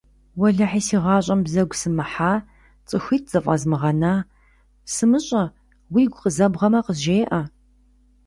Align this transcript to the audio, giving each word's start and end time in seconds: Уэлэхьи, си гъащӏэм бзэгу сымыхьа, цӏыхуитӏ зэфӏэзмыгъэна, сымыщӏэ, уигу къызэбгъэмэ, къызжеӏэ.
Уэлэхьи, 0.39 0.81
си 0.87 0.97
гъащӏэм 1.03 1.39
бзэгу 1.45 1.77
сымыхьа, 1.81 2.33
цӏыхуитӏ 2.87 3.29
зэфӏэзмыгъэна, 3.31 4.13
сымыщӏэ, 4.93 5.43
уигу 5.93 6.19
къызэбгъэмэ, 6.21 6.79
къызжеӏэ. 6.85 7.41